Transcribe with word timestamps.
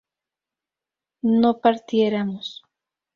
no 1.41 1.51
partiéramos 1.61 2.63